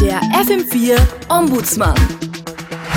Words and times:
Der 0.00 0.20
FM4 0.32 0.98
Ombudsmann 1.28 1.94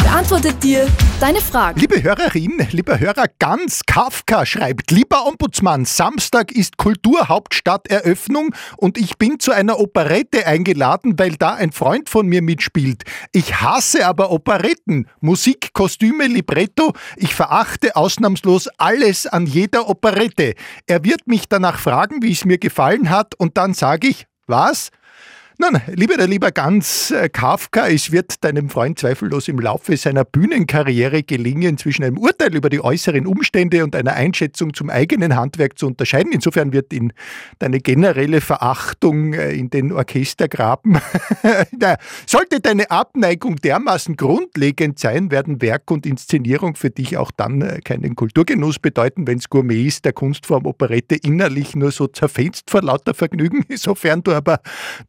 beantwortet 0.04 0.64
dir 0.64 0.88
deine 1.20 1.42
Fragen. 1.42 1.80
Liebe 1.80 2.02
Hörerin, 2.02 2.66
lieber 2.72 3.00
Hörer, 3.00 3.26
ganz 3.40 3.82
Kafka 3.86 4.46
schreibt, 4.46 4.92
lieber 4.92 5.26
Ombudsmann, 5.26 5.84
Samstag 5.84 6.52
ist 6.52 6.78
Kulturhauptstadteröffnung 6.78 8.56
und 8.78 8.98
ich 8.98 9.18
bin 9.18 9.40
zu 9.40 9.52
einer 9.52 9.80
Operette 9.80 10.48
eingeladen, 10.48 11.16
weil 11.18 11.36
da 11.36 11.56
ein 11.56 11.72
Freund 11.74 12.10
von 12.10 12.28
mir 12.28 12.42
mitspielt. 12.42 13.04
Ich 13.34 13.62
hasse 13.62 14.08
aber 14.08 14.32
Operetten, 14.32 15.10
Musik, 15.20 15.74
Kostüme, 15.74 16.28
Libretto. 16.28 16.94
Ich 17.18 17.36
verachte 17.36 17.96
ausnahmslos 17.98 18.70
alles 18.78 19.28
an 19.28 19.46
jeder 19.46 19.90
Operette. 19.90 20.54
Er 20.88 21.04
wird 21.04 21.28
mich 21.28 21.50
danach 21.50 21.80
fragen, 21.80 22.22
wie 22.22 22.32
es 22.32 22.46
mir 22.46 22.60
gefallen 22.60 23.10
hat 23.10 23.36
und 23.36 23.58
dann 23.58 23.74
sage 23.74 24.08
ich, 24.08 24.26
was? 24.48 24.90
Nun, 25.60 25.80
lieber 25.88 26.18
der 26.18 26.28
lieber 26.28 26.52
ganz 26.52 27.12
äh, 27.12 27.30
Kafka, 27.30 27.88
es 27.88 28.12
wird 28.12 28.44
deinem 28.44 28.70
Freund 28.70 28.98
zweifellos 28.98 29.48
im 29.48 29.60
Laufe 29.60 29.96
seiner 29.98 30.26
Bühnenkarriere 30.26 31.22
gelingen, 31.22 31.78
zwischen 31.78 32.04
einem 32.04 32.18
Urteil 32.18 32.56
über 32.56 32.70
die 32.72 32.84
äußeren 32.84 33.28
Umstände 33.28 33.84
und 33.84 33.96
einer 33.96 34.14
Einschätzung 34.14 34.74
zum 34.74 34.90
eigenen 34.90 35.36
Handwerk 35.36 35.78
zu 35.78 35.86
unterscheiden. 35.86 36.32
Insofern 36.32 36.74
wird 36.74 36.92
ihn 36.92 37.14
deine 37.60 37.80
generelle 37.80 38.42
Verachtung 38.42 39.34
äh, 39.34 39.52
in 39.52 39.70
den 39.70 39.92
Orchestergraben. 39.92 40.98
Sollte 42.26 42.60
deine 42.60 42.90
Abneigung 42.90 43.58
dermaßen 43.58 44.16
grundlegend 44.18 44.98
sein, 44.98 45.30
werden 45.30 45.62
Werk 45.62 45.92
und 45.92 46.08
Inszenierung 46.08 46.76
für 46.76 46.90
dich 46.90 47.18
auch 47.18 47.30
dann 47.30 47.62
äh, 47.62 47.80
keinen 47.82 48.16
Kulturgenuss 48.16 48.80
bedeuten, 48.80 49.28
wenn 49.28 49.38
es 49.38 49.50
Gourmet 49.50 49.86
ist, 49.86 50.06
der 50.06 50.14
Kunstform 50.14 50.66
Operette 50.66 51.16
innerlich 51.16 51.76
nur 51.76 51.92
so 51.92 52.08
zerfetzt 52.08 52.72
vor 52.72 52.82
lauter 52.82 53.14
Vergnügen. 53.14 53.64
Insofern 53.68 54.24
du 54.24 54.32
aber 54.32 54.60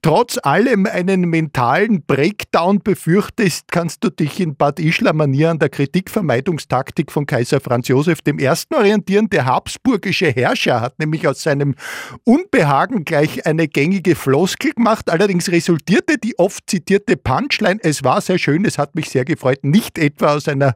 trotz 0.03 0.34
trotz 0.35 0.39
allem 0.45 0.87
einen 0.87 1.23
mentalen 1.23 2.03
Breakdown 2.05 2.81
befürchtest, 2.81 3.71
kannst 3.71 4.03
du 4.05 4.11
dich 4.11 4.41
in 4.41 4.57
Bad 4.57 4.79
Ischler-Manier 4.79 5.51
an 5.51 5.59
der 5.59 5.69
Kritikvermeidungstaktik 5.69 7.13
von 7.13 7.27
Kaiser 7.27 7.61
Franz 7.61 7.89
Josef 7.89 8.19
I. 8.27 8.49
orientieren. 8.75 9.29
Der 9.31 9.47
habsburgische 9.47 10.31
Herrscher 10.31 10.81
hat 10.81 10.99
nämlich 10.99 11.29
aus 11.29 11.43
seinem 11.43 11.75
Unbehagen 12.25 13.05
gleich 13.05 13.47
eine 13.47 13.69
gängige 13.69 14.15
Floskel 14.15 14.73
gemacht. 14.73 15.11
Allerdings 15.11 15.51
resultierte 15.51 16.19
die 16.19 16.39
oft 16.39 16.65
zitierte 16.69 17.17
Punchline, 17.17 17.81
es 17.83 18.05
war 18.05 18.21
sehr 18.21 18.39
schön, 18.39 18.65
es 18.65 18.79
hat 18.79 18.95
mich 18.95 19.11
sehr 19.11 19.25
gefreut, 19.25 19.61
nicht 19.63 19.99
etwa 19.99 20.35
aus 20.35 20.49
einer 20.49 20.75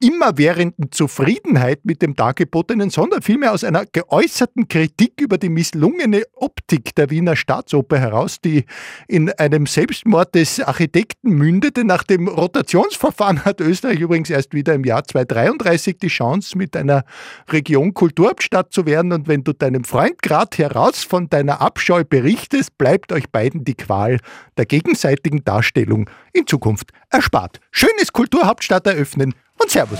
immerwährenden 0.00 0.90
Zufriedenheit 0.90 1.84
mit 1.84 2.02
dem 2.02 2.14
Dargebotenen, 2.14 2.90
sondern 2.90 3.22
vielmehr 3.22 3.52
aus 3.52 3.64
einer 3.64 3.84
geäußerten 3.86 4.68
Kritik 4.68 5.20
über 5.20 5.38
die 5.38 5.48
misslungene 5.48 6.22
Optik 6.34 6.94
der 6.94 7.10
Wiener 7.10 7.36
Staatsoper 7.36 7.98
heraus, 7.98 8.40
die 8.40 8.64
in 9.08 9.30
einem 9.32 9.66
Selbstmord 9.66 10.34
des 10.34 10.60
Architekten 10.60 11.30
mündete. 11.30 11.84
Nach 11.84 12.02
dem 12.02 12.28
Rotationsverfahren 12.28 13.44
hat 13.44 13.60
Österreich 13.60 14.00
übrigens 14.00 14.30
erst 14.30 14.54
wieder 14.54 14.74
im 14.74 14.84
Jahr 14.84 15.04
2033 15.04 15.98
die 15.98 16.08
Chance, 16.08 16.56
mit 16.56 16.76
einer 16.76 17.04
Region 17.48 17.94
Kulturhauptstadt 17.94 18.72
zu 18.72 18.86
werden. 18.86 19.12
Und 19.12 19.28
wenn 19.28 19.44
du 19.44 19.52
deinem 19.52 19.84
Freund 19.84 20.22
gerade 20.22 20.56
heraus 20.56 21.04
von 21.04 21.28
deiner 21.28 21.60
Abscheu 21.60 22.04
berichtest, 22.04 22.76
bleibt 22.78 23.12
euch 23.12 23.30
beiden 23.30 23.64
die 23.64 23.74
Qual 23.74 24.18
der 24.56 24.66
gegenseitigen 24.66 25.44
Darstellung 25.44 26.08
in 26.32 26.46
Zukunft 26.46 26.90
erspart. 27.10 27.60
Schönes 27.70 28.12
Kulturhauptstadt 28.12 28.86
eröffnen 28.86 29.34
und 29.58 29.70
Servus. 29.70 29.98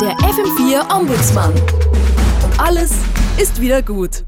Der 0.00 0.12
FM4 0.16 0.96
Ombudsmann. 0.96 1.52
Und 1.52 2.60
alles 2.60 2.92
ist 3.38 3.60
wieder 3.60 3.82
gut. 3.82 4.24